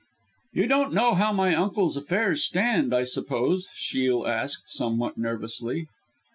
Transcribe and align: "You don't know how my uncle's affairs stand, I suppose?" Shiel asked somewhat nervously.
"You 0.53 0.65
don't 0.65 0.93
know 0.95 1.13
how 1.13 1.31
my 1.31 1.53
uncle's 1.53 1.95
affairs 1.95 2.41
stand, 2.43 2.91
I 2.91 3.03
suppose?" 3.03 3.67
Shiel 3.75 4.25
asked 4.25 4.67
somewhat 4.67 5.15
nervously. 5.15 5.85